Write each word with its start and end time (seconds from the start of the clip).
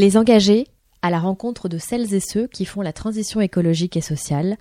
Les 0.00 0.16
engagés 0.16 0.68
à 1.02 1.10
la 1.10 1.18
rencontre 1.18 1.68
de 1.68 1.76
celles 1.76 2.14
et 2.14 2.20
ceux 2.20 2.46
qui 2.46 2.66
font 2.66 2.82
la 2.82 2.92
transition 2.92 3.40
écologique 3.40 3.96
et 3.96 4.00
sociale, 4.00 4.56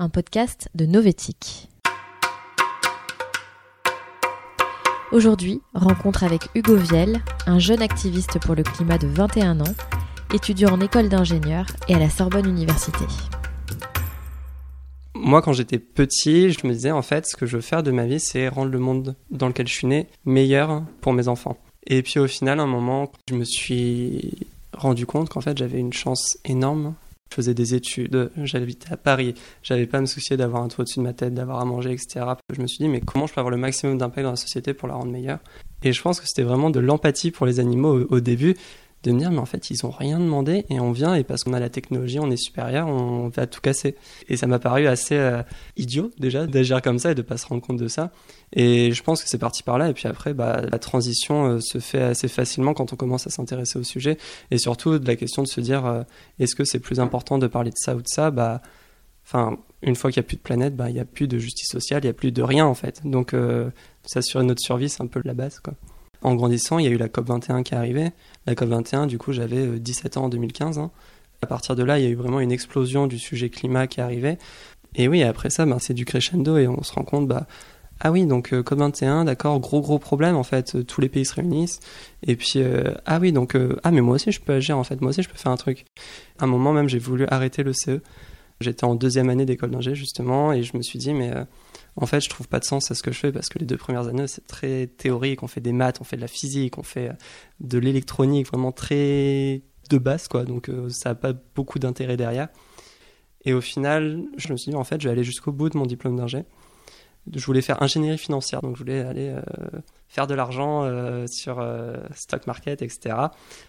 un 0.00 0.08
podcast 0.08 0.68
de 0.74 0.84
Novétique. 0.84 1.68
Aujourd'hui, 5.12 5.60
rencontre 5.74 6.24
avec 6.24 6.48
Hugo 6.56 6.74
Viel, 6.74 7.22
un 7.46 7.60
jeune 7.60 7.82
activiste 7.82 8.40
pour 8.40 8.56
le 8.56 8.64
climat 8.64 8.98
de 8.98 9.06
21 9.06 9.60
ans, 9.60 9.74
étudiant 10.34 10.72
en 10.72 10.80
école 10.80 11.08
d'ingénieur 11.08 11.66
et 11.86 11.94
à 11.94 12.00
la 12.00 12.10
Sorbonne 12.10 12.48
Université. 12.48 13.04
Moi, 15.14 15.40
quand 15.40 15.52
j'étais 15.52 15.78
petit, 15.78 16.50
je 16.50 16.66
me 16.66 16.72
disais 16.72 16.90
en 16.90 17.02
fait, 17.02 17.28
ce 17.28 17.36
que 17.36 17.46
je 17.46 17.58
veux 17.58 17.62
faire 17.62 17.84
de 17.84 17.92
ma 17.92 18.06
vie, 18.06 18.18
c'est 18.18 18.48
rendre 18.48 18.72
le 18.72 18.78
monde 18.80 19.14
dans 19.30 19.46
lequel 19.46 19.68
je 19.68 19.74
suis 19.74 19.86
né 19.86 20.08
meilleur 20.24 20.82
pour 21.00 21.12
mes 21.12 21.28
enfants. 21.28 21.58
Et 21.86 22.02
puis 22.02 22.18
au 22.18 22.26
final, 22.26 22.58
à 22.58 22.64
un 22.64 22.66
moment, 22.66 23.12
je 23.28 23.36
me 23.36 23.44
suis 23.44 24.48
rendu 24.80 25.06
compte 25.06 25.28
qu'en 25.28 25.40
fait, 25.40 25.56
j'avais 25.56 25.78
une 25.78 25.92
chance 25.92 26.38
énorme. 26.44 26.94
Je 27.30 27.36
faisais 27.36 27.54
des 27.54 27.74
études, 27.74 28.32
j'habitais 28.42 28.92
à 28.92 28.96
Paris, 28.96 29.34
j'avais 29.62 29.86
pas 29.86 29.98
à 29.98 30.00
me 30.00 30.06
soucier 30.06 30.36
d'avoir 30.36 30.64
un 30.64 30.68
toit 30.68 30.82
au-dessus 30.82 30.98
de 30.98 31.04
ma 31.04 31.12
tête, 31.12 31.32
d'avoir 31.32 31.60
à 31.60 31.64
manger, 31.64 31.92
etc. 31.92 32.26
Je 32.52 32.60
me 32.60 32.66
suis 32.66 32.78
dit, 32.78 32.88
mais 32.88 33.00
comment 33.00 33.28
je 33.28 33.34
peux 33.34 33.40
avoir 33.40 33.52
le 33.52 33.56
maximum 33.56 33.98
d'impact 33.98 34.24
dans 34.24 34.30
la 34.30 34.36
société 34.36 34.74
pour 34.74 34.88
la 34.88 34.94
rendre 34.94 35.12
meilleure? 35.12 35.38
Et 35.84 35.92
je 35.92 36.02
pense 36.02 36.20
que 36.20 36.26
c'était 36.26 36.42
vraiment 36.42 36.70
de 36.70 36.80
l'empathie 36.80 37.30
pour 37.30 37.46
les 37.46 37.60
animaux 37.60 38.00
au, 38.00 38.16
au 38.16 38.20
début 38.20 38.56
de 39.02 39.12
me 39.12 39.18
dire 39.18 39.30
mais 39.30 39.38
en 39.38 39.46
fait 39.46 39.70
ils 39.70 39.86
ont 39.86 39.90
rien 39.90 40.18
demandé 40.18 40.66
et 40.68 40.78
on 40.78 40.92
vient 40.92 41.14
et 41.14 41.24
parce 41.24 41.44
qu'on 41.44 41.54
a 41.54 41.60
la 41.60 41.70
technologie 41.70 42.18
on 42.18 42.30
est 42.30 42.36
supérieur 42.36 42.86
on 42.88 43.28
va 43.28 43.46
tout 43.46 43.60
casser. 43.60 43.96
Et 44.28 44.36
ça 44.36 44.46
m'a 44.46 44.58
paru 44.58 44.86
assez 44.86 45.16
euh, 45.16 45.42
idiot 45.76 46.10
déjà 46.18 46.46
d'agir 46.46 46.82
comme 46.82 46.98
ça 46.98 47.12
et 47.12 47.14
de 47.14 47.22
pas 47.22 47.38
se 47.38 47.46
rendre 47.46 47.62
compte 47.62 47.78
de 47.78 47.88
ça. 47.88 48.10
Et 48.52 48.92
je 48.92 49.02
pense 49.02 49.22
que 49.22 49.28
c'est 49.28 49.38
parti 49.38 49.62
par 49.62 49.78
là. 49.78 49.88
Et 49.88 49.94
puis 49.94 50.06
après 50.06 50.34
bah, 50.34 50.60
la 50.70 50.78
transition 50.78 51.46
euh, 51.46 51.60
se 51.60 51.78
fait 51.78 52.02
assez 52.02 52.28
facilement 52.28 52.74
quand 52.74 52.92
on 52.92 52.96
commence 52.96 53.26
à 53.26 53.30
s'intéresser 53.30 53.78
au 53.78 53.84
sujet. 53.84 54.18
Et 54.50 54.58
surtout 54.58 54.98
de 54.98 55.06
la 55.06 55.16
question 55.16 55.42
de 55.42 55.48
se 55.48 55.60
dire 55.60 55.86
euh, 55.86 56.02
est-ce 56.38 56.54
que 56.54 56.64
c'est 56.64 56.80
plus 56.80 57.00
important 57.00 57.38
de 57.38 57.46
parler 57.46 57.70
de 57.70 57.78
ça 57.78 57.96
ou 57.96 58.02
de 58.02 58.08
ça? 58.08 58.30
Bah 58.30 58.60
enfin 59.24 59.58
une 59.82 59.96
fois 59.96 60.10
qu'il 60.10 60.20
n'y 60.20 60.26
a 60.26 60.28
plus 60.28 60.36
de 60.36 60.42
planète 60.42 60.76
bah 60.76 60.90
il 60.90 60.94
n'y 60.94 61.00
a 61.00 61.04
plus 61.06 61.28
de 61.28 61.38
justice 61.38 61.68
sociale 61.68 62.02
il 62.02 62.06
n'y 62.06 62.10
a 62.10 62.14
plus 62.14 62.32
de 62.32 62.42
rien 62.42 62.66
en 62.66 62.74
fait. 62.74 63.00
Donc 63.04 63.34
s'assurer 64.04 64.44
notre 64.44 64.60
survie 64.60 64.88
c'est 64.90 65.02
un 65.02 65.06
peu 65.06 65.22
la 65.24 65.34
base 65.34 65.60
quoi 65.60 65.74
en 66.22 66.34
grandissant, 66.34 66.78
il 66.78 66.84
y 66.84 66.88
a 66.88 66.90
eu 66.90 66.96
la 66.96 67.08
COP21 67.08 67.62
qui 67.62 67.74
est 67.74 67.76
arrivée. 67.76 68.10
La 68.46 68.54
COP21, 68.54 69.06
du 69.06 69.18
coup, 69.18 69.32
j'avais 69.32 69.78
17 69.78 70.16
euh, 70.16 70.20
ans 70.20 70.24
en 70.24 70.28
2015. 70.28 70.78
Hein. 70.78 70.90
À 71.42 71.46
partir 71.46 71.76
de 71.76 71.82
là, 71.82 71.98
il 71.98 72.04
y 72.04 72.06
a 72.06 72.10
eu 72.10 72.14
vraiment 72.14 72.40
une 72.40 72.52
explosion 72.52 73.06
du 73.06 73.18
sujet 73.18 73.48
climat 73.48 73.86
qui 73.86 74.00
est 74.00 74.02
arrivé. 74.02 74.38
Et 74.94 75.08
oui, 75.08 75.22
après 75.22 75.50
ça, 75.50 75.64
ben, 75.66 75.78
c'est 75.78 75.94
du 75.94 76.04
crescendo 76.04 76.58
et 76.58 76.68
on 76.68 76.82
se 76.82 76.92
rend 76.92 77.04
compte, 77.04 77.26
bah, 77.28 77.46
ah 78.00 78.10
oui, 78.10 78.26
donc 78.26 78.52
euh, 78.52 78.62
COP21, 78.62 79.24
d'accord, 79.24 79.60
gros 79.60 79.80
gros 79.80 79.98
problème 79.98 80.34
en 80.34 80.42
fait, 80.42 80.74
euh, 80.74 80.82
tous 80.82 81.00
les 81.00 81.08
pays 81.08 81.24
se 81.24 81.34
réunissent. 81.34 81.80
Et 82.26 82.36
puis, 82.36 82.62
ah 83.06 83.18
oui, 83.20 83.32
donc, 83.32 83.56
ah 83.82 83.90
mais 83.90 84.00
moi 84.00 84.16
aussi 84.16 84.32
je 84.32 84.40
peux 84.40 84.52
agir 84.52 84.76
en 84.76 84.84
fait, 84.84 85.00
moi 85.00 85.10
aussi 85.10 85.22
je 85.22 85.28
peux 85.28 85.38
faire 85.38 85.52
un 85.52 85.56
truc. 85.56 85.84
À 86.38 86.44
un 86.44 86.46
moment 86.46 86.72
même, 86.72 86.88
j'ai 86.88 86.98
voulu 86.98 87.26
arrêter 87.28 87.62
le 87.62 87.72
CE. 87.72 88.00
J'étais 88.60 88.84
en 88.84 88.94
deuxième 88.94 89.30
année 89.30 89.46
d'école 89.46 89.70
d'ingé 89.70 89.94
justement 89.94 90.52
et 90.52 90.62
je 90.62 90.76
me 90.76 90.82
suis 90.82 90.98
dit, 90.98 91.14
mais 91.14 91.32
en 91.96 92.06
fait, 92.06 92.20
je 92.20 92.28
trouve 92.28 92.48
pas 92.48 92.60
de 92.60 92.64
sens 92.64 92.90
à 92.90 92.94
ce 92.94 93.02
que 93.02 93.12
je 93.12 93.18
fais 93.18 93.32
parce 93.32 93.48
que 93.48 93.58
les 93.58 93.66
deux 93.66 93.76
premières 93.76 94.08
années, 94.08 94.26
c'est 94.26 94.46
très 94.46 94.86
théorique. 94.86 95.42
On 95.42 95.48
fait 95.48 95.60
des 95.60 95.72
maths, 95.72 96.00
on 96.00 96.04
fait 96.04 96.16
de 96.16 96.20
la 96.20 96.28
physique, 96.28 96.78
on 96.78 96.82
fait 96.82 97.08
euh, 97.08 97.14
de 97.60 97.78
l'électronique, 97.78 98.46
vraiment 98.46 98.72
très 98.72 99.62
de 99.90 99.98
base, 99.98 100.28
quoi. 100.28 100.44
Donc, 100.44 100.68
euh, 100.68 100.88
ça 100.88 101.10
n'a 101.10 101.14
pas 101.14 101.32
beaucoup 101.32 101.78
d'intérêt 101.78 102.16
derrière. 102.16 102.48
Et 103.44 103.52
au 103.52 103.60
final, 103.60 104.22
je 104.36 104.52
me 104.52 104.56
suis 104.56 104.70
dit, 104.70 104.76
en 104.76 104.84
fait, 104.84 105.00
je 105.00 105.08
vais 105.08 105.12
aller 105.12 105.24
jusqu'au 105.24 105.52
bout 105.52 105.68
de 105.68 105.76
mon 105.76 105.86
diplôme 105.86 106.16
d'ingé. 106.16 106.44
Je 107.34 107.44
voulais 107.46 107.62
faire 107.62 107.82
ingénierie 107.82 108.18
financière, 108.18 108.60
donc 108.62 108.76
je 108.76 108.82
voulais 108.82 109.00
aller 109.00 109.28
euh, 109.28 109.40
faire 110.08 110.26
de 110.26 110.34
l'argent 110.34 110.90
sur 111.28 111.64
stock 112.14 112.46
market, 112.46 112.82
etc., 112.82 113.14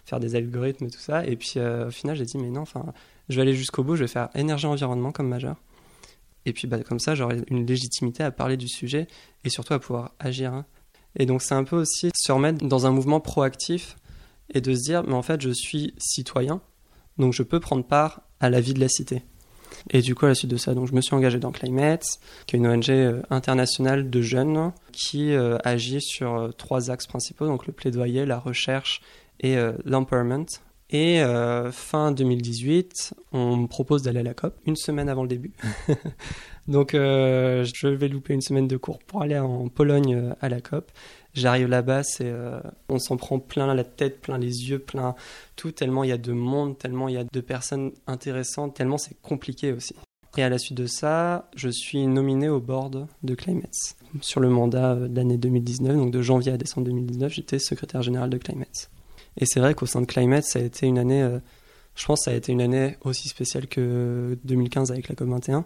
faire 0.04 0.20
des 0.20 0.34
algorithmes 0.34 0.86
et 0.86 0.90
tout 0.90 1.00
ça. 1.00 1.24
Et 1.24 1.36
puis, 1.36 1.54
au 1.60 1.90
final, 1.90 2.16
j'ai 2.16 2.24
dit, 2.24 2.38
mais 2.38 2.50
non, 2.50 2.62
enfin, 2.62 2.84
je 3.28 3.36
vais 3.36 3.42
aller 3.42 3.54
jusqu'au 3.54 3.84
bout, 3.84 3.96
je 3.96 4.02
vais 4.02 4.08
faire 4.08 4.28
énergie-environnement 4.34 5.12
comme 5.12 5.28
majeur. 5.28 5.56
Et 6.44 6.52
puis 6.52 6.66
bah, 6.66 6.82
comme 6.82 6.98
ça, 6.98 7.14
j'aurai 7.14 7.42
une 7.48 7.66
légitimité 7.66 8.22
à 8.22 8.30
parler 8.30 8.56
du 8.56 8.68
sujet 8.68 9.06
et 9.44 9.50
surtout 9.50 9.74
à 9.74 9.78
pouvoir 9.78 10.12
agir. 10.18 10.52
Hein. 10.52 10.66
Et 11.16 11.26
donc 11.26 11.42
c'est 11.42 11.54
un 11.54 11.64
peu 11.64 11.76
aussi 11.76 12.10
se 12.14 12.32
remettre 12.32 12.66
dans 12.66 12.86
un 12.86 12.90
mouvement 12.90 13.20
proactif 13.20 13.96
et 14.52 14.60
de 14.60 14.74
se 14.74 14.82
dire, 14.82 15.04
mais 15.04 15.14
en 15.14 15.22
fait, 15.22 15.40
je 15.40 15.50
suis 15.50 15.94
citoyen, 15.98 16.60
donc 17.18 17.32
je 17.32 17.42
peux 17.42 17.60
prendre 17.60 17.84
part 17.84 18.22
à 18.40 18.50
la 18.50 18.60
vie 18.60 18.74
de 18.74 18.80
la 18.80 18.88
cité. 18.88 19.22
Et 19.90 20.00
du 20.00 20.14
coup, 20.14 20.26
à 20.26 20.28
la 20.28 20.34
suite 20.34 20.50
de 20.50 20.56
ça, 20.56 20.74
donc 20.74 20.88
je 20.88 20.94
me 20.94 21.00
suis 21.00 21.14
engagé 21.14 21.38
dans 21.38 21.52
Climate, 21.52 22.04
qui 22.46 22.56
est 22.56 22.58
une 22.58 22.66
ONG 22.66 22.90
euh, 22.90 23.22
internationale 23.30 24.10
de 24.10 24.20
jeunes 24.20 24.72
qui 24.92 25.32
euh, 25.32 25.58
agit 25.64 26.00
sur 26.00 26.34
euh, 26.34 26.50
trois 26.50 26.90
axes 26.90 27.06
principaux, 27.06 27.46
donc 27.46 27.66
le 27.66 27.72
plaidoyer, 27.72 28.24
la 28.26 28.38
recherche 28.38 29.00
et 29.40 29.56
l'empowerment, 29.84 30.46
et 30.92 31.22
euh, 31.22 31.72
fin 31.72 32.12
2018, 32.12 33.14
on 33.32 33.56
me 33.56 33.66
propose 33.66 34.02
d'aller 34.02 34.20
à 34.20 34.22
la 34.22 34.34
COP, 34.34 34.54
une 34.66 34.76
semaine 34.76 35.08
avant 35.08 35.22
le 35.22 35.28
début. 35.28 35.52
Donc 36.68 36.94
euh, 36.94 37.64
je 37.64 37.88
vais 37.88 38.08
louper 38.08 38.34
une 38.34 38.42
semaine 38.42 38.68
de 38.68 38.76
cours 38.76 38.98
pour 38.98 39.22
aller 39.22 39.38
en 39.38 39.68
Pologne 39.68 40.14
euh, 40.14 40.34
à 40.42 40.50
la 40.50 40.60
COP. 40.60 40.92
J'arrive 41.32 41.68
là-bas, 41.68 42.02
c'est 42.02 42.30
on 42.90 42.98
s'en 42.98 43.16
prend 43.16 43.38
plein 43.38 43.74
la 43.74 43.84
tête, 43.84 44.20
plein 44.20 44.36
les 44.36 44.68
yeux, 44.68 44.78
plein 44.78 45.14
tout, 45.56 45.72
tellement 45.72 46.04
il 46.04 46.10
y 46.10 46.12
a 46.12 46.18
de 46.18 46.32
monde, 46.32 46.76
tellement 46.76 47.08
il 47.08 47.14
y 47.14 47.16
a 47.16 47.24
de 47.24 47.40
personnes 47.40 47.92
intéressantes, 48.06 48.74
tellement 48.74 48.98
c'est 48.98 49.18
compliqué 49.22 49.72
aussi. 49.72 49.94
Et 50.36 50.42
à 50.42 50.50
la 50.50 50.58
suite 50.58 50.76
de 50.76 50.86
ça, 50.86 51.48
je 51.56 51.70
suis 51.70 52.06
nominé 52.06 52.50
au 52.50 52.60
board 52.60 53.06
de 53.22 53.34
Climates. 53.34 53.96
Sur 54.20 54.40
le 54.40 54.50
mandat 54.50 54.94
de 54.94 55.16
l'année 55.16 55.38
2019, 55.38 55.96
donc 55.96 56.10
de 56.10 56.20
janvier 56.20 56.52
à 56.52 56.58
décembre 56.58 56.84
2019, 56.88 57.32
j'étais 57.32 57.58
secrétaire 57.58 58.02
général 58.02 58.28
de 58.28 58.36
Climates. 58.36 58.90
Et 59.36 59.46
c'est 59.46 59.60
vrai 59.60 59.74
qu'au 59.74 59.86
sein 59.86 60.00
de 60.00 60.06
Climate, 60.06 60.44
ça 60.44 60.58
a 60.58 60.62
été 60.62 60.86
une 60.86 60.98
année, 60.98 61.22
euh, 61.22 61.38
je 61.94 62.04
pense, 62.06 62.22
ça 62.24 62.30
a 62.30 62.34
été 62.34 62.52
une 62.52 62.60
année 62.60 62.96
aussi 63.02 63.28
spéciale 63.28 63.66
que 63.66 64.38
2015 64.44 64.90
avec 64.90 65.08
la 65.08 65.14
COP21. 65.14 65.64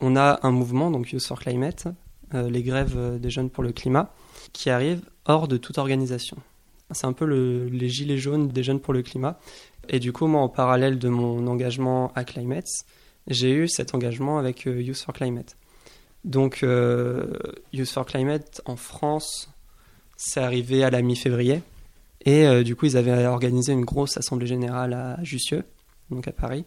On 0.00 0.16
a 0.16 0.40
un 0.42 0.50
mouvement, 0.50 0.90
donc 0.90 1.12
Youth 1.12 1.24
for 1.24 1.38
Climate, 1.38 1.86
euh, 2.34 2.50
les 2.50 2.62
grèves 2.62 2.94
euh, 2.96 3.18
des 3.18 3.30
jeunes 3.30 3.50
pour 3.50 3.62
le 3.62 3.72
climat, 3.72 4.12
qui 4.52 4.70
arrive 4.70 5.02
hors 5.26 5.48
de 5.48 5.56
toute 5.56 5.78
organisation. 5.78 6.36
C'est 6.90 7.06
un 7.06 7.12
peu 7.12 7.24
le, 7.24 7.66
les 7.66 7.88
gilets 7.88 8.18
jaunes 8.18 8.48
des 8.48 8.62
jeunes 8.62 8.80
pour 8.80 8.92
le 8.92 9.02
climat. 9.02 9.38
Et 9.88 10.00
du 10.00 10.12
coup, 10.12 10.26
moi, 10.26 10.42
en 10.42 10.48
parallèle 10.48 10.98
de 10.98 11.08
mon 11.08 11.46
engagement 11.46 12.12
à 12.14 12.24
Climate, 12.24 12.68
j'ai 13.26 13.52
eu 13.52 13.68
cet 13.68 13.94
engagement 13.94 14.38
avec 14.38 14.64
Youth 14.64 14.98
for 14.98 15.14
Climate. 15.14 15.56
Donc, 16.24 16.64
Youth 17.72 17.88
for 17.88 18.04
Climate 18.04 18.60
en 18.66 18.76
France, 18.76 19.50
c'est 20.16 20.40
arrivé 20.40 20.84
à 20.84 20.90
la 20.90 21.00
mi-février. 21.00 21.62
Et 22.24 22.46
euh, 22.46 22.62
du 22.62 22.74
coup, 22.74 22.86
ils 22.86 22.96
avaient 22.96 23.26
organisé 23.26 23.72
une 23.72 23.84
grosse 23.84 24.16
assemblée 24.16 24.46
générale 24.46 24.94
à 24.94 25.22
Jussieu, 25.22 25.64
donc 26.10 26.26
à 26.26 26.32
Paris, 26.32 26.64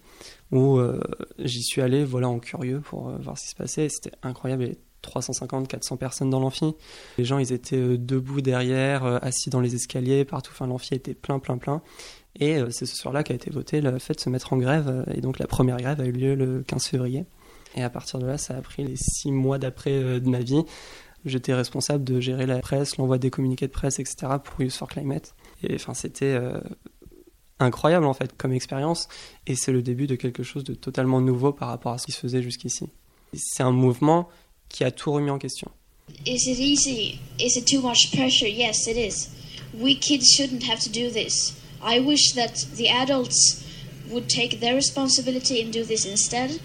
où 0.52 0.78
euh, 0.78 1.00
j'y 1.40 1.64
suis 1.64 1.82
allé 1.82 2.04
voilà, 2.04 2.30
en 2.30 2.40
curieux 2.40 2.80
pour 2.80 3.10
euh, 3.10 3.18
voir 3.20 3.38
ce 3.38 3.44
qui 3.44 3.50
se 3.50 3.56
passait. 3.56 3.90
C'était 3.90 4.16
incroyable, 4.24 4.64
il 4.64 4.68
y 4.68 4.70
avait 4.70 4.80
350, 5.02 5.68
400 5.68 5.98
personnes 5.98 6.30
dans 6.30 6.40
l'amphi. 6.40 6.76
Les 7.18 7.24
gens, 7.24 7.40
ils 7.40 7.54
étaient 7.54 7.98
debout 7.98 8.42
derrière, 8.42 9.06
assis 9.24 9.50
dans 9.50 9.62
les 9.62 9.74
escaliers, 9.74 10.26
partout. 10.26 10.52
Enfin, 10.54 10.68
l'amphi 10.68 10.96
était 10.96 11.14
plein, 11.14 11.40
plein, 11.40 11.58
plein. 11.58 11.82
Et 12.40 12.60
c'est 12.72 12.86
ce 12.86 12.96
soir-là 12.96 13.24
qu'a 13.24 13.34
été 13.34 13.50
voté 13.50 13.80
le 13.80 13.98
fait 14.00 14.16
de 14.16 14.20
se 14.20 14.30
mettre 14.30 14.54
en 14.54 14.58
grève. 14.58 15.06
Et 15.14 15.22
donc, 15.22 15.40
la 15.40 15.48
première 15.48 15.78
grève 15.78 16.02
a 16.02 16.06
eu 16.06 16.12
lieu 16.12 16.36
le 16.36 16.62
15 16.62 16.88
février. 16.88 17.26
Et 17.76 17.84
à 17.84 17.90
partir 17.90 18.20
de 18.20 18.26
là, 18.26 18.38
ça 18.38 18.58
a 18.58 18.62
pris 18.62 18.84
les 18.84 18.96
six 18.98 19.32
mois 19.32 19.60
d'après 19.60 20.20
de 20.20 20.30
ma 20.30 20.40
vie. 20.40 20.64
J'étais 21.26 21.54
responsable 21.54 22.04
de 22.04 22.20
gérer 22.20 22.46
la 22.46 22.60
presse, 22.60 22.98
l'envoi 22.98 23.18
des 23.18 23.30
communiqués 23.30 23.68
de 23.68 23.72
presse, 23.72 24.00
etc. 24.00 24.34
pour 24.44 24.62
Youth 24.62 24.74
for 24.74 24.88
Climate. 24.88 25.36
Et 25.64 25.76
enfin, 25.76 25.94
c'était 25.94 26.26
euh, 26.26 26.60
incroyable 27.60 28.06
en 28.06 28.14
fait 28.14 28.36
comme 28.38 28.54
expérience. 28.54 29.08
Et 29.46 29.56
c'est 29.56 29.72
le 29.72 29.82
début 29.82 30.08
de 30.08 30.16
quelque 30.16 30.44
chose 30.44 30.64
de 30.64 30.74
totalement 30.74 31.22
nouveau 31.22 31.52
par 31.52 31.70
rapport 31.70 31.94
à 31.94 31.98
ce 31.98 32.06
qui 32.06 32.12
se 32.12 32.20
faisait 32.20 32.42
jusqu'ici. 32.42 32.86
C'est 33.34 33.64
un 33.64 33.72
mouvement 33.72 34.30
qui 34.70 34.84
a 34.84 34.92
tout 34.92 35.12
remis 35.12 35.30
en 35.30 35.38
question. 35.38 35.70
Is 36.26 36.50
it 36.50 36.60
easy? 36.60 37.20
Is 37.40 37.58
it 37.58 37.66
too 37.66 37.82
much 37.82 38.12
pressure? 38.14 38.48
Yes, 38.48 38.88
it 38.88 38.98
is. 38.98 39.30
We 39.74 40.00
kids 40.00 40.26
shouldn't 40.26 40.64
have 40.64 40.80
to 40.80 40.90
do 40.90 41.10
this. 41.12 41.54
I 41.84 42.00
wish 42.00 42.34
that 42.34 42.66
the 42.76 42.90
adults 42.90 43.64
would 44.10 44.30
take 44.30 44.60
their 44.60 44.76
responsibility 44.76 45.62
and 45.62 45.72
do 45.72 45.84
this 45.84 46.06
instead. 46.06 46.60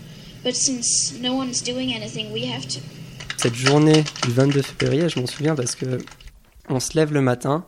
But 0.44 0.54
since 0.54 1.12
no 1.20 1.34
one 1.34 1.50
is 1.50 1.60
doing 1.60 1.92
anything, 1.92 2.32
we 2.32 2.46
have 2.46 2.66
to. 2.68 2.80
Cette 3.36 3.54
journée 3.54 4.04
du 4.22 4.30
22 4.30 4.62
février, 4.62 5.08
je 5.08 5.18
m'en 5.18 5.26
souviens 5.26 5.56
parce 5.56 5.74
que 5.74 5.98
on 6.68 6.78
se 6.78 6.96
lève 6.96 7.12
le 7.12 7.20
matin 7.20 7.66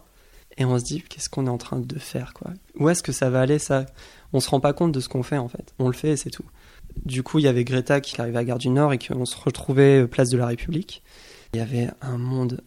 et 0.57 0.65
on 0.65 0.79
se 0.79 0.85
dit 0.85 1.03
qu'est-ce 1.03 1.29
qu'on 1.29 1.47
est 1.47 1.51
en 1.51 1.59
train 1.59 1.79
de 1.79 1.99
faire 1.99 2.33
quoi? 2.35 2.53
Où 2.79 2.89
est-ce 2.89 3.03
que 3.03 3.13
ça 3.13 3.31
va 3.31 3.41
aller 3.41 3.59
ça? 3.59 3.87
On 4.33 4.41
se 4.41 4.49
rend 4.49 4.61
pas 4.61 4.73
compte 4.73 4.93
de 4.93 5.01
ce 5.01 5.09
qu'on 5.09 5.23
fait 5.23 5.39
en 5.39 5.49
fait. 5.49 5.75
On 5.79 5.89
le 5.89 5.95
fait 5.95 6.11
et 6.11 6.17
c'est 6.17 6.31
tout. 6.31 6.45
Du 7.05 7.23
coup, 7.23 7.39
il 7.39 7.45
y 7.45 7.49
avait 7.49 7.65
Greta 7.65 8.01
qui 8.01 8.21
arrivait 8.21 8.39
à 8.39 8.45
Gare 8.45 8.59
du 8.59 8.69
Nord 8.69 8.93
et 8.93 8.99
qu'on 8.99 9.25
se 9.25 9.37
retrouvait 9.37 10.03
euh, 10.03 10.07
place 10.07 10.31
de 10.31 10.39
la 10.39 10.47
République. 10.47 11.03
Il 11.53 11.59
y 11.59 11.61
avait 11.61 11.89
un 12.01 12.19
monde 12.19 12.63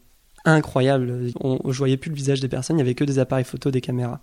incroyable. 0.45 1.31
On, 1.39 1.59
ne 1.63 1.73
voyais 1.73 1.97
plus 1.97 2.09
le 2.09 2.15
visage 2.15 2.39
des 2.39 2.47
personnes, 2.47 2.77
il 2.77 2.79
y 2.79 2.83
avait 2.83 2.95
que 2.95 3.03
des 3.03 3.19
appareils 3.19 3.45
photo, 3.45 3.71
des 3.71 3.81
caméras. 3.81 4.19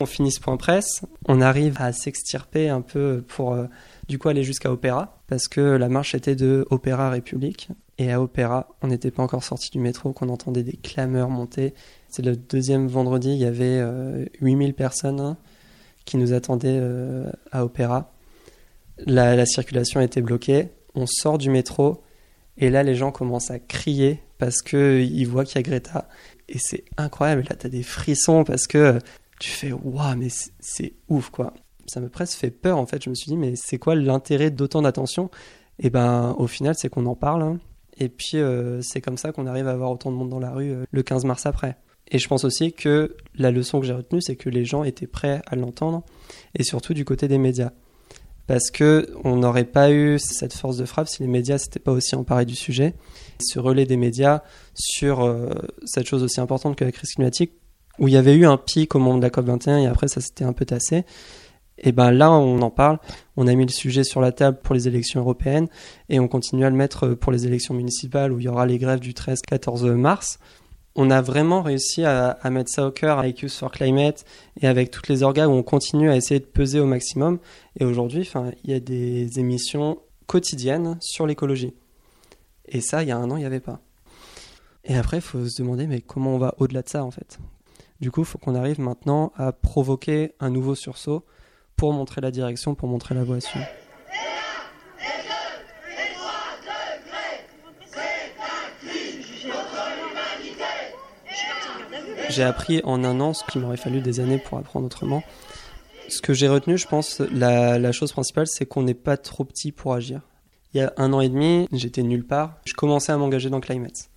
On 0.00 0.06
finit 0.06 0.30
ce 0.30 0.40
point 0.40 0.56
presse, 0.56 1.02
on 1.26 1.40
arrive 1.40 1.76
à 1.80 1.92
s'extirper 1.92 2.68
un 2.68 2.82
peu 2.82 3.24
pour 3.26 3.54
euh, 3.54 3.66
du 4.08 4.18
coup 4.18 4.28
aller 4.28 4.44
jusqu'à 4.44 4.70
Opéra 4.70 5.20
parce 5.26 5.48
que 5.48 5.60
la 5.60 5.88
marche 5.88 6.14
était 6.14 6.36
de 6.36 6.66
Opéra 6.70 7.10
République 7.10 7.68
et 7.98 8.12
à 8.12 8.22
Opéra, 8.22 8.68
on 8.80 8.86
n'était 8.86 9.10
pas 9.10 9.24
encore 9.24 9.42
sorti 9.42 9.70
du 9.70 9.80
métro, 9.80 10.12
qu'on 10.12 10.28
entendait 10.28 10.62
des 10.62 10.76
clameurs 10.76 11.30
monter. 11.30 11.74
C'est 12.08 12.24
le 12.24 12.36
deuxième 12.36 12.88
vendredi, 12.88 13.30
il 13.30 13.38
y 13.38 13.44
avait 13.44 13.82
8000 14.40 14.70
euh, 14.70 14.72
personnes 14.72 15.36
qui 16.04 16.16
nous 16.16 16.32
attendait 16.32 16.78
euh, 16.80 17.30
à 17.52 17.64
Opéra. 17.64 18.12
La, 19.06 19.36
la 19.36 19.46
circulation 19.46 20.00
était 20.00 20.22
bloquée. 20.22 20.68
On 20.94 21.06
sort 21.06 21.38
du 21.38 21.50
métro 21.50 22.02
et 22.58 22.70
là, 22.70 22.82
les 22.82 22.94
gens 22.94 23.12
commencent 23.12 23.50
à 23.50 23.58
crier 23.58 24.20
parce 24.38 24.62
qu'ils 24.62 25.28
voient 25.28 25.44
qu'il 25.44 25.56
y 25.56 25.58
a 25.58 25.62
Greta. 25.62 26.08
Et 26.48 26.58
c'est 26.58 26.84
incroyable. 26.96 27.44
Là, 27.48 27.56
tu 27.56 27.66
as 27.66 27.70
des 27.70 27.84
frissons 27.84 28.44
parce 28.44 28.66
que 28.66 28.98
tu 29.38 29.50
fais 29.50 29.72
waouh, 29.72 30.16
mais 30.16 30.28
c'est 30.58 30.94
ouf 31.08 31.30
quoi. 31.30 31.54
Ça 31.86 32.00
me 32.00 32.08
presque 32.08 32.36
fait 32.36 32.50
peur 32.50 32.78
en 32.78 32.86
fait. 32.86 33.02
Je 33.02 33.10
me 33.10 33.14
suis 33.14 33.30
dit, 33.30 33.36
mais 33.36 33.54
c'est 33.54 33.78
quoi 33.78 33.94
l'intérêt 33.94 34.50
d'autant 34.50 34.82
d'attention? 34.82 35.30
Et 35.78 35.90
ben, 35.90 36.34
au 36.38 36.48
final, 36.48 36.74
c'est 36.76 36.88
qu'on 36.88 37.06
en 37.06 37.14
parle. 37.14 37.42
Hein. 37.42 37.60
Et 37.98 38.08
puis, 38.08 38.38
euh, 38.38 38.82
c'est 38.82 39.00
comme 39.00 39.16
ça 39.16 39.30
qu'on 39.32 39.46
arrive 39.46 39.68
à 39.68 39.72
avoir 39.72 39.92
autant 39.92 40.10
de 40.10 40.16
monde 40.16 40.28
dans 40.28 40.40
la 40.40 40.50
rue 40.50 40.74
le 40.90 41.02
15 41.02 41.24
mars 41.24 41.46
après. 41.46 41.76
Et 42.10 42.18
je 42.18 42.28
pense 42.28 42.44
aussi 42.44 42.72
que 42.72 43.16
la 43.34 43.50
leçon 43.50 43.80
que 43.80 43.86
j'ai 43.86 43.92
retenue, 43.92 44.22
c'est 44.22 44.36
que 44.36 44.48
les 44.48 44.64
gens 44.64 44.84
étaient 44.84 45.06
prêts 45.06 45.42
à 45.46 45.56
l'entendre, 45.56 46.04
et 46.54 46.62
surtout 46.62 46.94
du 46.94 47.04
côté 47.04 47.28
des 47.28 47.38
médias. 47.38 47.72
Parce 48.46 48.70
que 48.70 49.10
on 49.24 49.36
n'aurait 49.36 49.64
pas 49.64 49.90
eu 49.90 50.18
cette 50.18 50.54
force 50.54 50.78
de 50.78 50.86
frappe 50.86 51.08
si 51.08 51.22
les 51.22 51.28
médias 51.28 51.58
s'étaient 51.58 51.78
pas 51.78 51.92
aussi 51.92 52.14
emparés 52.14 52.46
du 52.46 52.56
sujet. 52.56 52.94
Ce 53.40 53.58
relais 53.58 53.84
des 53.84 53.98
médias 53.98 54.42
sur 54.74 55.20
euh, 55.20 55.50
cette 55.84 56.06
chose 56.06 56.22
aussi 56.22 56.40
importante 56.40 56.74
que 56.74 56.84
la 56.84 56.92
crise 56.92 57.10
climatique, 57.10 57.52
où 57.98 58.08
il 58.08 58.14
y 58.14 58.16
avait 58.16 58.34
eu 58.34 58.46
un 58.46 58.56
pic 58.56 58.94
au 58.94 59.00
moment 59.00 59.18
de 59.18 59.22
la 59.22 59.28
COP21 59.28 59.82
et 59.82 59.86
après 59.86 60.08
ça 60.08 60.22
s'était 60.22 60.44
un 60.44 60.54
peu 60.54 60.64
tassé. 60.64 61.04
Et 61.76 61.92
ben 61.92 62.10
là, 62.10 62.32
on 62.32 62.60
en 62.62 62.70
parle. 62.70 62.98
On 63.36 63.46
a 63.46 63.54
mis 63.54 63.66
le 63.66 63.70
sujet 63.70 64.02
sur 64.02 64.20
la 64.22 64.32
table 64.32 64.58
pour 64.62 64.74
les 64.74 64.88
élections 64.88 65.20
européennes 65.20 65.68
et 66.08 66.18
on 66.18 66.26
continue 66.26 66.64
à 66.64 66.70
le 66.70 66.76
mettre 66.76 67.08
pour 67.08 67.32
les 67.32 67.46
élections 67.46 67.74
municipales 67.74 68.32
où 68.32 68.40
il 68.40 68.44
y 68.44 68.48
aura 68.48 68.64
les 68.64 68.78
grèves 68.78 69.00
du 69.00 69.12
13-14 69.12 69.92
mars 69.92 70.38
on 70.94 71.10
a 71.10 71.20
vraiment 71.20 71.62
réussi 71.62 72.04
à, 72.04 72.38
mettre 72.50 72.70
ça 72.70 72.86
au 72.86 72.90
cœur 72.90 73.18
avec 73.18 73.40
Youth 73.40 73.52
for 73.52 73.70
Climate 73.70 74.24
et 74.60 74.66
avec 74.66 74.90
toutes 74.90 75.08
les 75.08 75.22
organes 75.22 75.48
où 75.48 75.54
on 75.54 75.62
continue 75.62 76.10
à 76.10 76.16
essayer 76.16 76.40
de 76.40 76.44
peser 76.44 76.80
au 76.80 76.86
maximum. 76.86 77.38
Et 77.78 77.84
aujourd'hui, 77.84 78.28
il 78.64 78.70
y 78.70 78.74
a 78.74 78.80
des 78.80 79.38
émissions 79.38 80.00
quotidiennes 80.26 80.96
sur 81.00 81.26
l'écologie. 81.26 81.74
Et 82.66 82.80
ça, 82.80 83.02
il 83.02 83.08
y 83.08 83.12
a 83.12 83.16
un 83.16 83.30
an, 83.30 83.36
il 83.36 83.40
n'y 83.40 83.46
avait 83.46 83.60
pas. 83.60 83.80
Et 84.84 84.96
après, 84.96 85.18
il 85.18 85.22
faut 85.22 85.46
se 85.46 85.62
demander, 85.62 85.86
mais 85.86 86.00
comment 86.00 86.34
on 86.34 86.38
va 86.38 86.54
au-delà 86.58 86.82
de 86.82 86.88
ça, 86.88 87.04
en 87.04 87.10
fait? 87.10 87.38
Du 88.00 88.10
coup, 88.10 88.20
il 88.20 88.26
faut 88.26 88.38
qu'on 88.38 88.54
arrive 88.54 88.80
maintenant 88.80 89.32
à 89.36 89.52
provoquer 89.52 90.34
un 90.40 90.50
nouveau 90.50 90.74
sursaut 90.74 91.24
pour 91.76 91.92
montrer 91.92 92.20
la 92.20 92.30
direction, 92.30 92.74
pour 92.74 92.88
montrer 92.88 93.14
la 93.14 93.24
voie 93.24 93.36
à 93.36 93.40
suivre. 93.40 93.66
J'ai 102.38 102.44
appris 102.44 102.80
en 102.84 103.02
un 103.02 103.18
an 103.18 103.34
ce 103.34 103.42
qu'il 103.42 103.62
m'aurait 103.62 103.76
fallu 103.76 104.00
des 104.00 104.20
années 104.20 104.38
pour 104.38 104.58
apprendre 104.58 104.86
autrement. 104.86 105.24
Ce 106.08 106.22
que 106.22 106.32
j'ai 106.32 106.46
retenu, 106.46 106.78
je 106.78 106.86
pense, 106.86 107.18
la, 107.18 107.90
chose 107.90 108.12
principale, 108.12 108.46
c'est 108.46 108.64
qu'on 108.64 108.84
n'est 108.84 108.94
pas 108.94 109.16
trop 109.16 109.42
petit 109.42 109.72
pour 109.72 109.92
agir. 109.92 110.20
Il 110.72 110.78
y 110.78 110.80
a 110.80 110.92
un 110.98 111.12
an 111.12 111.20
et 111.20 111.28
demi, 111.28 111.66
j'étais 111.72 112.04
nulle 112.04 112.24
part. 112.24 112.58
Je 112.64 112.74
commençais 112.74 113.10
à 113.10 113.16
m'engager 113.16 113.50
dans 113.50 113.58
Climate. 113.58 114.10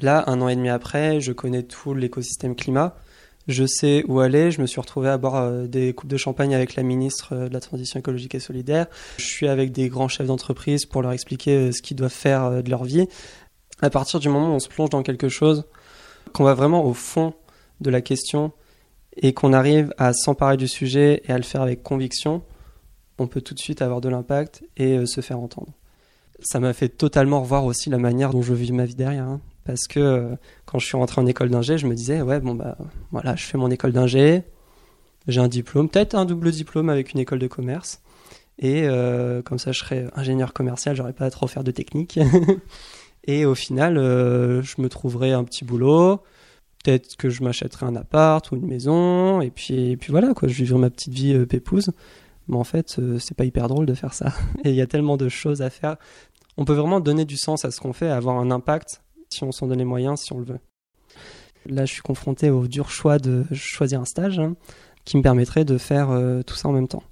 Là, 0.00 0.24
un 0.26 0.40
an 0.40 0.48
et 0.48 0.56
demi 0.56 0.70
après, 0.70 1.20
je 1.20 1.30
connais 1.30 1.62
tout 1.62 1.94
l'écosystème 1.94 2.56
climat. 2.56 2.96
Je 3.46 3.64
sais 3.64 4.02
où 4.08 4.18
aller. 4.18 4.50
Je 4.50 4.60
me 4.60 4.66
suis 4.66 4.80
retrouvé 4.80 5.08
à 5.08 5.16
boire 5.16 5.36
euh, 5.36 5.68
des 5.68 5.92
coupes 5.92 6.10
de 6.10 6.16
champagne 6.16 6.56
avec 6.56 6.74
la 6.74 6.82
ministre 6.82 7.28
euh, 7.32 7.48
de 7.48 7.54
la 7.54 7.60
Transition 7.60 8.00
écologique 8.00 8.34
et 8.34 8.40
solidaire. 8.40 8.88
Je 9.18 9.24
suis 9.24 9.46
avec 9.46 9.70
des 9.70 9.88
grands 9.88 10.08
chefs 10.08 10.26
d'entreprise 10.26 10.84
pour 10.84 11.00
leur 11.00 11.12
expliquer 11.12 11.52
euh, 11.52 11.70
ce 11.70 11.80
qu'ils 11.80 11.96
doivent 11.96 12.10
faire 12.10 12.60
de 12.60 12.70
leur 12.70 12.82
vie. 12.82 13.06
À 13.82 13.88
partir 13.88 14.18
du 14.18 14.28
moment 14.28 14.48
où 14.48 14.56
on 14.56 14.58
se 14.58 14.68
plonge 14.68 14.90
dans 14.90 15.04
quelque 15.04 15.28
chose, 15.28 15.64
qu'on 16.32 16.42
va 16.42 16.54
vraiment 16.54 16.84
au 16.84 16.92
fond 16.92 17.34
de 17.80 17.90
la 17.90 18.00
question 18.00 18.52
et 19.20 19.32
qu'on 19.32 19.52
arrive 19.52 19.92
à 19.98 20.12
s'emparer 20.12 20.56
du 20.56 20.68
sujet 20.68 21.22
et 21.26 21.32
à 21.32 21.36
le 21.36 21.42
faire 21.42 21.62
avec 21.62 21.82
conviction, 21.82 22.42
on 23.18 23.26
peut 23.26 23.40
tout 23.40 23.54
de 23.54 23.58
suite 23.58 23.82
avoir 23.82 24.00
de 24.00 24.08
l'impact 24.08 24.64
et 24.76 24.96
euh, 24.96 25.06
se 25.06 25.20
faire 25.20 25.40
entendre. 25.40 25.72
Ça 26.40 26.60
m'a 26.60 26.72
fait 26.72 26.88
totalement 26.88 27.40
revoir 27.40 27.64
aussi 27.64 27.90
la 27.90 27.98
manière 27.98 28.30
dont 28.30 28.42
je 28.42 28.54
vis 28.54 28.70
ma 28.72 28.84
vie 28.84 28.94
derrière. 28.94 29.24
Hein. 29.24 29.40
parce 29.64 29.88
que 29.88 29.98
euh, 29.98 30.36
quand 30.66 30.78
je 30.78 30.86
suis 30.86 30.96
rentré 30.96 31.20
en 31.20 31.26
école 31.26 31.50
d'ingé, 31.50 31.78
je 31.78 31.86
me 31.86 31.94
disais, 31.94 32.22
ouais, 32.22 32.38
bon, 32.38 32.54
bah 32.54 32.76
voilà, 33.10 33.34
je 33.34 33.44
fais 33.44 33.58
mon 33.58 33.70
école 33.70 33.92
d'ingé, 33.92 34.44
j'ai 35.26 35.40
un 35.40 35.48
diplôme, 35.48 35.88
peut-être 35.88 36.14
un 36.14 36.24
double 36.24 36.52
diplôme 36.52 36.88
avec 36.88 37.12
une 37.12 37.20
école 37.20 37.40
de 37.40 37.48
commerce. 37.48 38.00
Et 38.60 38.84
euh, 38.84 39.42
comme 39.42 39.58
ça, 39.58 39.72
je 39.72 39.80
serais 39.80 40.06
ingénieur 40.14 40.52
commercial, 40.52 40.94
j'aurais 40.94 41.12
pas 41.12 41.26
à 41.26 41.30
trop 41.30 41.48
faire 41.48 41.64
de 41.64 41.70
technique. 41.70 42.18
et 43.24 43.44
au 43.44 43.54
final, 43.54 43.96
je 43.96 44.80
me 44.80 44.88
trouverais 44.88 45.32
un 45.32 45.44
petit 45.44 45.64
boulot, 45.64 46.22
peut-être 46.82 47.16
que 47.16 47.28
je 47.28 47.42
m'achèterai 47.42 47.86
un 47.86 47.96
appart 47.96 48.50
ou 48.50 48.56
une 48.56 48.66
maison, 48.66 49.40
et 49.40 49.50
puis, 49.50 49.96
puis 49.96 50.10
voilà, 50.10 50.34
quoi, 50.34 50.48
je 50.48 50.54
vivrai 50.54 50.78
ma 50.78 50.90
petite 50.90 51.12
vie 51.12 51.34
euh, 51.34 51.46
pépouse. 51.46 51.90
Mais 52.48 52.56
en 52.56 52.64
fait, 52.64 52.98
euh, 52.98 53.18
c'est 53.18 53.36
pas 53.36 53.44
hyper 53.44 53.68
drôle 53.68 53.86
de 53.86 53.94
faire 53.94 54.14
ça. 54.14 54.32
Et 54.64 54.70
il 54.70 54.74
y 54.74 54.80
a 54.80 54.86
tellement 54.86 55.16
de 55.16 55.28
choses 55.28 55.60
à 55.60 55.68
faire. 55.68 55.96
On 56.56 56.64
peut 56.64 56.72
vraiment 56.72 57.00
donner 57.00 57.24
du 57.24 57.36
sens 57.36 57.64
à 57.64 57.70
ce 57.70 57.80
qu'on 57.80 57.92
fait, 57.92 58.08
avoir 58.08 58.38
un 58.38 58.50
impact 58.50 59.02
si 59.30 59.44
on 59.44 59.52
s'en 59.52 59.66
donne 59.66 59.78
les 59.78 59.84
moyens, 59.84 60.20
si 60.20 60.32
on 60.32 60.38
le 60.38 60.44
veut. 60.44 60.60
Là, 61.66 61.84
je 61.84 61.92
suis 61.92 62.02
confronté 62.02 62.50
au 62.50 62.66
dur 62.66 62.90
choix 62.90 63.18
de 63.18 63.44
choisir 63.52 64.00
un 64.00 64.06
stage 64.06 64.38
hein, 64.38 64.56
qui 65.04 65.16
me 65.16 65.22
permettrait 65.22 65.64
de 65.64 65.76
faire 65.76 66.10
euh, 66.10 66.42
tout 66.42 66.54
ça 66.54 66.68
en 66.68 66.72
même 66.72 66.88
temps. 66.88 67.02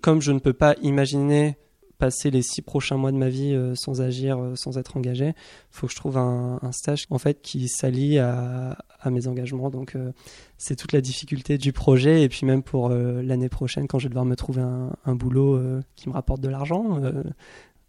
Comme 0.00 0.22
je 0.22 0.30
ne 0.30 0.38
peux 0.38 0.52
pas 0.52 0.76
imaginer 0.82 1.56
passer 1.98 2.30
les 2.30 2.42
six 2.42 2.62
prochains 2.62 2.96
mois 2.96 3.10
de 3.10 3.16
ma 3.16 3.28
vie 3.28 3.54
euh, 3.54 3.74
sans 3.74 4.00
agir, 4.02 4.38
euh, 4.38 4.54
sans 4.54 4.78
être 4.78 4.96
engagé. 4.96 5.34
Faut 5.70 5.86
que 5.86 5.92
je 5.92 5.96
trouve 5.96 6.18
un, 6.18 6.60
stage 6.72 7.06
en 7.10 7.18
fait 7.18 7.40
qui 7.40 7.68
s'allie 7.68 8.18
à, 8.18 8.76
mes 9.10 9.26
engagements. 9.28 9.70
Donc 9.70 9.94
euh, 9.94 10.12
c'est 10.58 10.76
toute 10.76 10.92
la 10.92 11.00
difficulté 11.00 11.58
du 11.58 11.72
projet 11.72 12.22
et 12.22 12.28
puis 12.28 12.46
même 12.46 12.62
pour 12.62 12.88
l'année 12.88 13.48
prochaine 13.48 13.86
quand 13.86 13.98
je 13.98 14.04
vais 14.04 14.10
devoir 14.10 14.24
me 14.24 14.36
trouver 14.36 14.62
un, 14.62 15.14
boulot 15.14 15.60
qui 15.94 16.08
me 16.08 16.14
rapporte 16.14 16.40
de 16.40 16.48
l'argent, 16.48 17.00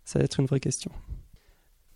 ça 0.06 0.19
va 0.19 0.25
être 0.25 0.40
une 0.40 0.46
vraie 0.46 0.60
question. 0.60 0.92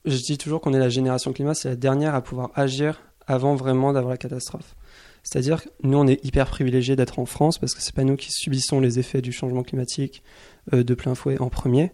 Je 0.05 0.17
dis 0.17 0.37
toujours 0.37 0.61
qu'on 0.61 0.73
est 0.73 0.79
la 0.79 0.89
génération 0.89 1.31
climat, 1.31 1.53
c'est 1.53 1.69
la 1.69 1.75
dernière 1.75 2.15
à 2.15 2.21
pouvoir 2.21 2.51
agir 2.55 3.01
avant 3.27 3.55
vraiment 3.55 3.93
d'avoir 3.93 4.11
la 4.11 4.17
catastrophe. 4.17 4.75
C'est-à-dire 5.23 5.63
que 5.63 5.69
nous, 5.83 5.97
on 5.97 6.07
est 6.07 6.23
hyper 6.25 6.47
privilégiés 6.47 6.95
d'être 6.95 7.19
en 7.19 7.25
France 7.25 7.59
parce 7.59 7.75
que 7.75 7.81
c'est 7.81 7.93
pas 7.93 8.03
nous 8.03 8.15
qui 8.15 8.31
subissons 8.31 8.79
les 8.79 8.97
effets 8.97 9.21
du 9.21 9.31
changement 9.31 9.63
climatique 9.63 10.23
de 10.71 10.93
plein 10.95 11.15
fouet 11.15 11.39
en 11.39 11.49
premier. 11.49 11.91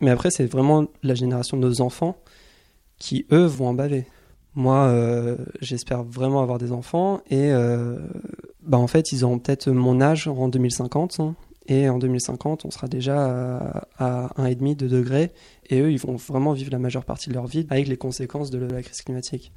Mais 0.00 0.10
après, 0.10 0.30
c'est 0.30 0.46
vraiment 0.46 0.86
la 1.02 1.14
génération 1.14 1.56
de 1.56 1.66
nos 1.66 1.80
enfants 1.80 2.16
qui, 2.98 3.26
eux, 3.32 3.46
vont 3.46 3.68
en 3.68 3.74
baver. 3.74 4.06
Moi, 4.56 4.86
euh, 4.86 5.36
j'espère 5.60 6.04
vraiment 6.04 6.40
avoir 6.40 6.58
des 6.58 6.70
enfants 6.70 7.20
et 7.28 7.50
euh, 7.50 7.98
bah, 8.62 8.78
en 8.78 8.86
fait, 8.86 9.10
ils 9.10 9.24
auront 9.24 9.38
peut-être 9.38 9.68
mon 9.70 10.00
âge 10.00 10.28
en 10.28 10.48
2050. 10.48 11.20
Hein. 11.20 11.34
et 11.66 11.88
en 11.88 11.98
2050, 11.98 12.64
on 12.64 12.70
sera 12.70 12.86
déjà 12.86 13.86
à, 13.98 14.30
1,5 14.38 14.76
de 14.76 14.86
degrés. 14.86 15.32
Et 15.70 15.80
eux, 15.80 15.90
ils 15.90 15.98
vont 15.98 16.14
vraiment 16.16 16.52
vivre 16.52 16.70
la 16.70 16.78
majeure 16.78 17.04
partie 17.04 17.30
de 17.30 17.34
leur 17.34 17.46
vie 17.46 17.66
avec 17.68 17.88
les 17.88 17.96
conséquences 17.96 18.50
de 18.50 18.58
la 18.58 18.82
crise 18.82 19.02
climatique. 19.02 19.52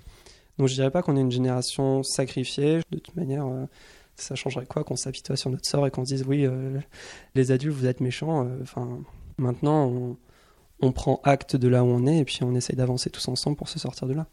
Donc 0.58 0.68
je 0.68 0.74
dirais 0.74 0.90
pas 0.90 1.04
qu'on 1.04 1.16
est 1.16 1.22
une 1.22 1.32
génération 1.32 2.02
sacrifiée. 2.02 2.80
De 2.92 2.98
toute 2.98 3.16
manière, 3.16 3.46
euh, 3.46 3.66
ça 4.16 4.34
changerait 4.34 4.66
quoi 4.66 4.84
qu'on 4.84 4.96
s'apitoie 4.96 5.36
sur 5.36 5.52
notre 5.52 5.68
sort 5.68 5.86
et 5.86 5.92
qu'on 5.92 6.06
se 6.06 6.16
dise 6.16 6.26
oui, 6.28 6.48
les 7.36 7.52
adultes, 7.52 7.76
vous 7.76 7.86
êtes 7.86 8.02
méchants. 8.02 8.48
Enfin, 8.64 9.00
maintenant, 9.38 10.18
on 10.80 10.92
prend 10.92 11.22
acte 11.24 11.56
de 11.56 11.68
là 11.68 11.84
où 11.84 11.88
on 11.88 12.08
est 12.08 12.18
et 12.18 12.26
puis 12.26 12.40
on 12.42 12.56
essaye 12.56 12.76
d'avancer 12.76 13.12
tous 13.12 13.28
ensemble 13.28 13.58
pour 13.58 13.70
se 13.70 13.78
sortir 13.78 14.08
de 14.08 14.14
là. 14.14 14.26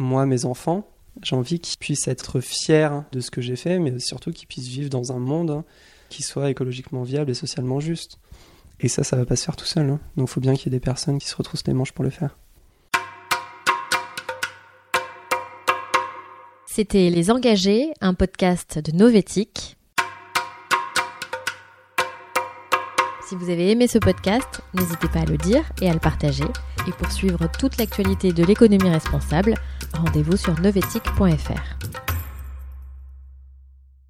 Moi, 0.00 0.24
mes 0.24 0.46
enfants, 0.46 0.88
j'ai 1.22 1.36
envie 1.36 1.60
qu'ils 1.60 1.78
puissent 1.78 2.08
être 2.08 2.40
fiers 2.40 2.88
de 3.12 3.20
ce 3.20 3.30
que 3.30 3.42
j'ai 3.42 3.54
fait, 3.54 3.78
mais 3.78 3.98
surtout 3.98 4.32
qu'ils 4.32 4.48
puissent 4.48 4.68
vivre 4.68 4.88
dans 4.88 5.12
un 5.12 5.18
monde 5.18 5.62
qui 6.08 6.22
soit 6.22 6.48
écologiquement 6.48 7.02
viable 7.02 7.30
et 7.30 7.34
socialement 7.34 7.80
juste. 7.80 8.18
Et 8.80 8.88
ça, 8.88 9.04
ça 9.04 9.16
va 9.16 9.26
pas 9.26 9.36
se 9.36 9.44
faire 9.44 9.56
tout 9.56 9.66
seul. 9.66 9.90
Hein. 9.90 10.00
Donc 10.16 10.30
il 10.30 10.32
faut 10.32 10.40
bien 10.40 10.54
qu'il 10.54 10.72
y 10.72 10.74
ait 10.74 10.78
des 10.78 10.82
personnes 10.82 11.18
qui 11.18 11.28
se 11.28 11.36
retroussent 11.36 11.66
les 11.66 11.74
manches 11.74 11.92
pour 11.92 12.02
le 12.02 12.08
faire. 12.08 12.38
C'était 16.64 17.10
Les 17.10 17.30
Engagés, 17.30 17.92
un 18.00 18.14
podcast 18.14 18.78
de 18.78 18.96
Novétique. 18.96 19.76
Si 23.28 23.36
vous 23.36 23.50
avez 23.50 23.70
aimé 23.70 23.86
ce 23.86 23.98
podcast, 23.98 24.62
n'hésitez 24.74 25.08
pas 25.08 25.20
à 25.20 25.24
le 25.24 25.36
dire 25.36 25.62
et 25.80 25.88
à 25.88 25.92
le 25.92 26.00
partager. 26.00 26.46
Et 26.88 26.92
pour 26.92 27.12
suivre 27.12 27.46
toute 27.58 27.76
l'actualité 27.76 28.32
de 28.32 28.42
l'économie 28.42 28.88
responsable, 28.88 29.54
rendez-vous 29.94 30.36
sur 30.36 30.58
novetic.fr. 30.60 32.09